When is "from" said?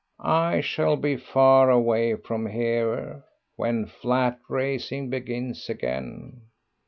2.15-2.47